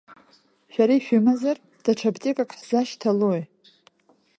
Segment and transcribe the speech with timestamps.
[0.73, 3.41] Шәара ишәымазар, даҽа аԥҭекак ҳзашьҭалои?